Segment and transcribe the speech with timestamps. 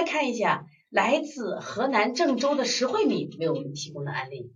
[0.00, 4.50] 再看一下来自河南郑州的石慧敏为我们提供的案例。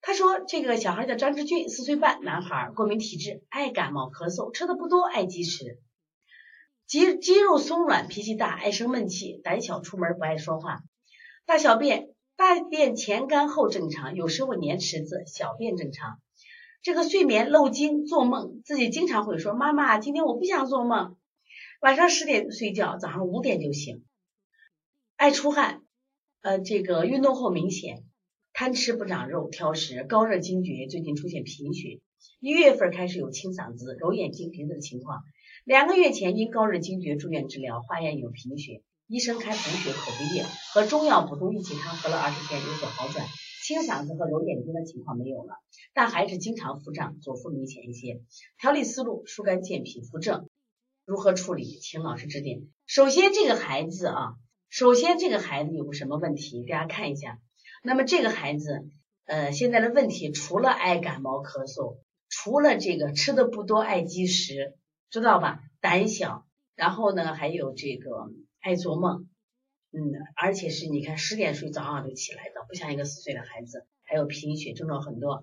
[0.00, 5.78] 他说，这个小孩叫张志俊，四岁半，男孩，过敏体质，爱感冒咳嗽，吃的不多，爱积食，
[6.88, 10.80] 肌肌肉松软，脾气大，爱生闷气，胆小，出门不爱说话，
[11.44, 16.18] 大小便大便前干后正常，有时候粘池子，小便正常。
[16.82, 21.16] 这个睡眠漏精，做梦自己经常会说：“妈妈，今天我不想做梦。”
[21.80, 24.04] 晚上十点睡觉，早上五点就醒。
[25.16, 25.82] 爱出汗，
[26.42, 28.04] 呃，这个运动后明显，
[28.52, 32.00] 贪吃不长肉，挑食，高热惊厥，最近出现贫血。
[32.38, 35.22] 一月份开始有清嗓子、揉眼睛、鼻子的情况。
[35.64, 43.26] 两个月前因高热惊厥住院治疗，化验有贫血，医生开补血、口服液和中药补中益气汤，喝了二十天有所好转。
[43.64, 45.54] 清嗓子和揉眼睛的情况没有了，
[45.94, 48.20] 但还是经常腹胀，左腹明显一些。
[48.60, 50.46] 调理思路：疏肝健脾扶正。
[51.06, 51.64] 如何处理？
[51.64, 52.68] 请老师指点。
[52.84, 54.34] 首先，这个孩子啊，
[54.68, 56.64] 首先这个孩子有个什么问题？
[56.64, 57.38] 大家看一下。
[57.82, 58.90] 那么这个孩子，
[59.24, 64.76] 呃，现在的问题除了爱感冒咳嗽，除了这个吃的不多，爱积食，
[65.08, 65.60] 知道吧？
[65.80, 68.28] 胆小，然后呢，还有这个
[68.60, 69.28] 爱做梦。
[69.92, 75.42] 嗯，而且是你看十点睡，早上就起来的，不像一个四岁的孩子，还有贫血症状很多。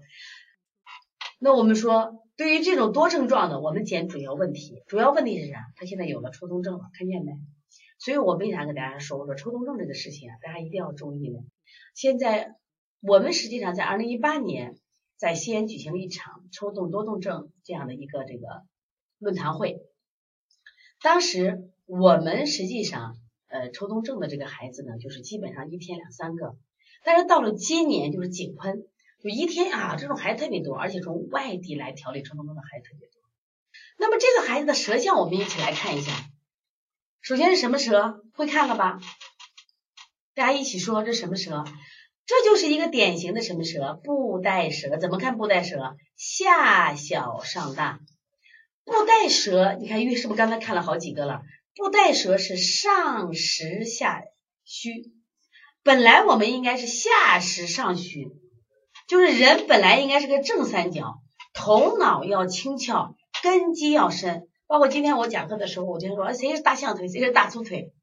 [1.40, 5.60] 那我们说，对于这种多症状的，我们检主要问题，主要问题是啥？
[5.76, 7.32] 他现在有了抽动症了，看见没？
[8.04, 11.40] 所以我为啥跟大家说，我说抽动症这个事情啊，大家一定要注意呢。
[11.96, 12.56] 现在
[13.00, 14.76] 我们实际上在二零一八年
[15.18, 18.64] 在西安举行了一场抽动多动症这样的一个这个
[19.20, 19.82] 论坛会，
[21.02, 23.18] 当时我们实际上。
[23.54, 26.58] 呃，抽动症的这个孩子呢，就是基本上一天两三个，
[27.04, 28.88] 但是到了今年就是井喷，
[29.22, 33.22] 就一天啊，这种孩子特别多，而且从外地来调理抽动症的孩子特别多。
[34.00, 36.12] 那么这个孩子的舌象，我们一起来看一下。
[37.24, 38.22] 首先是什么舌？
[38.34, 39.00] 会看了吧？
[40.36, 41.64] 大家一起说，这什么舌？
[42.26, 43.98] 这就是一个典型的什么舌？
[44.04, 44.98] 布袋舌。
[44.98, 45.96] 怎么看布袋舌？
[46.18, 48.02] 下小上大。
[48.84, 51.44] 布袋舌，你看，玉是不是刚才看了好几个了？
[51.76, 54.22] 布袋舌是上实下
[54.66, 55.14] 虚，
[55.82, 58.28] 本来我们应该是下实上虚，
[59.08, 61.20] 就是人本来应该是个正三角，
[61.54, 64.50] 头脑要轻巧，根基要深。
[64.74, 67.94] 包括今天我讲课的时候，我就说谁是大象腿，谁是大粗腿。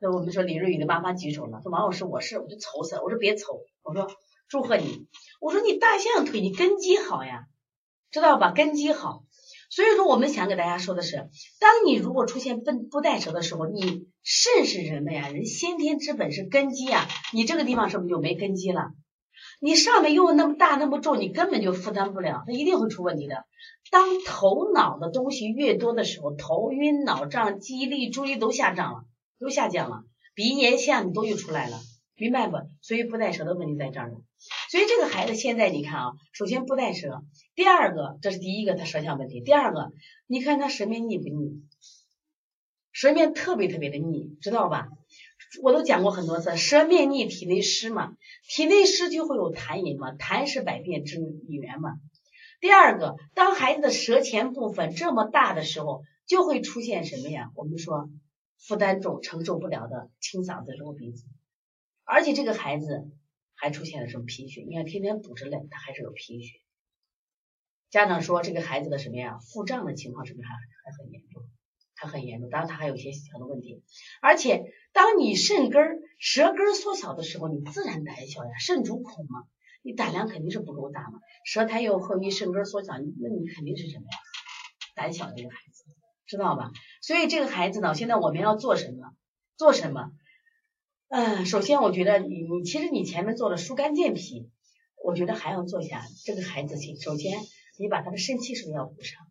[0.00, 3.02] 那我们说李瑞宇的妈妈举手了，说王老师我是，我就愁死了。
[3.04, 4.10] 我说别愁，我说
[4.48, 5.06] 祝贺你，
[5.40, 7.44] 我说你大象腿，你根基好呀，
[8.10, 8.50] 知道吧？
[8.50, 9.22] 根基好。
[9.70, 11.28] 所以说，我们想给大家说的是，
[11.60, 18.90] 当你如果出现不不带舌的时候，你肾是人的呀，人先天之本是根基呀，你这个地方是不是就没根基了？
[19.60, 23.44] 你上面又那么大那么重，你根本就负担不了，它一定会出问题的。
[23.90, 29.04] 当头脑的东西越多的时候，头晕脑胀、记忆力、注意力都下降了，
[29.38, 30.02] 都下降了，
[30.34, 31.78] 鼻炎、下你都又出来了。
[32.16, 32.56] 明白不？
[32.80, 34.16] 所以不带舌的问题在这儿呢。
[34.70, 37.22] 所以这个孩子现在你看啊，首先不带舌，
[37.54, 39.90] 第二个这是第一个他舌象问题，第二个
[40.26, 41.62] 你看他舌面腻不腻？
[42.92, 44.88] 舌面特别特别的腻，知道吧？
[45.62, 48.16] 我都讲过很多次，舌面腻体内湿嘛，
[48.48, 51.18] 体内湿就会有痰饮嘛，痰是百变之
[51.48, 51.98] 源嘛。
[52.60, 57.50] 第二个，当孩子的舌前部分这么大的时候，就会出现什么呀？
[57.56, 58.08] 我们说
[58.58, 61.24] 负担重，承受不了的清嗓子、揉鼻子。
[62.04, 63.10] 而且这个孩子
[63.54, 64.62] 还出现了什么贫血？
[64.68, 66.60] 你看天天补着嘞，他还是有贫血。
[67.90, 69.38] 家长说这个孩子的什么呀？
[69.38, 71.42] 腹胀的情况是不是还还很严重？
[72.00, 72.48] 还很严重。
[72.48, 73.82] 当然他还有一些小的问题。
[74.22, 75.82] 而且当你肾根
[76.18, 78.50] 舌根缩小的时候，你自然胆小呀。
[78.58, 79.44] 肾主恐嘛，
[79.82, 81.20] 你胆量肯定是不够大嘛。
[81.44, 84.18] 舌苔又厚，你肾根缩小，那你肯定是什么呀？
[84.94, 85.84] 胆小的一个孩子，
[86.26, 86.70] 知道吧？
[87.02, 89.12] 所以这个孩子呢，现在我们要做什么？
[89.58, 90.10] 做什么？
[91.08, 94.48] 嗯，首先我觉得你你其实你前面做了疏肝健脾，
[95.04, 96.96] 我觉得还要做一下这个孩子先。
[96.96, 97.38] 首先
[97.78, 99.26] 你把他的肾气是不是要补上？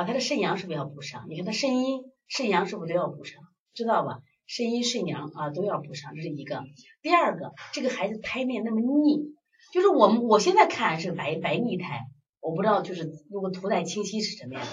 [0.00, 1.26] 把他的肾阳是不是要补上？
[1.28, 3.42] 你看他肾阴肾阳是不是都要补上？
[3.74, 4.22] 知道吧？
[4.46, 6.62] 肾阴肾阳啊都要补上，这是一个。
[7.02, 9.34] 第二个，这个孩子胎面那么腻，
[9.74, 12.06] 就是我们我现在看是白白腻胎，
[12.40, 14.70] 我不知道就是如果图带清晰是什么样的。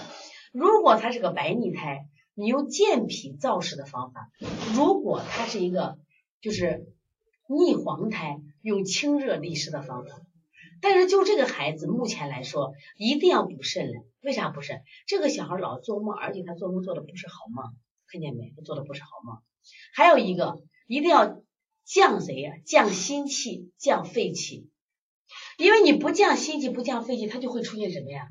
[0.54, 2.06] 如果他是个白腻胎。
[2.40, 4.30] 你用健脾燥湿的方法，
[4.72, 5.98] 如果他是一个
[6.40, 6.86] 就是
[7.48, 10.20] 腻黄胎，用清热利湿的方法。
[10.80, 14.04] 但是就这个孩子目前来说，一定要补肾了。
[14.20, 14.82] 为啥补肾？
[15.06, 17.76] 这个小孩老做梦，而且他做梦做的不是好梦，
[18.06, 18.52] 看见没？
[18.56, 19.38] 他做的不是好梦。
[19.94, 21.42] 还有一个，一定要
[21.84, 22.52] 降谁呀？
[22.64, 24.68] 降心气，降肺气。
[25.58, 28.28] 因为你不降心气，不降肺气，他就会出现什么呀？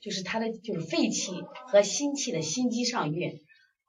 [0.00, 1.32] 就是他的就是肺气
[1.68, 3.40] 和心气的心机上运，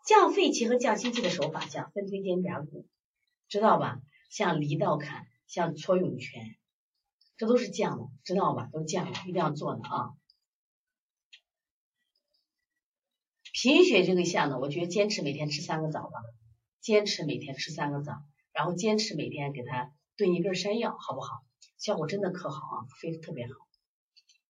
[0.06, 2.86] 降肺气和降心气的手法，像分推肩胛骨，
[3.50, 4.00] 知道吧？
[4.30, 6.56] 像离道坎，像搓涌泉，
[7.44, 8.70] 这都是降的，知道吧？
[8.72, 10.14] 都降的，一定要做的啊。
[13.52, 16.22] 贫血这个项呢，我觉得坚持每天吃三个枣吧，
[16.80, 18.24] 坚持每天吃三个枣，
[18.54, 21.44] 然后坚持每天给它炖一根山药，好不好？
[21.78, 23.54] 效果真的可好啊，非特别好。